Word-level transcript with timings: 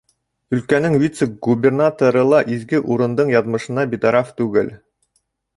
Өлкәнең 0.57 0.95
вице-губернаторы 1.03 2.25
ла 2.31 2.41
изге 2.57 2.81
урындың 2.97 3.33
яҙмышына 3.37 3.89
битараф 3.93 4.37
түгел. 4.43 4.77